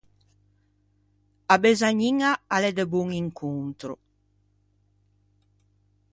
[1.53, 3.93] A besagniña a l’é de bon incontro.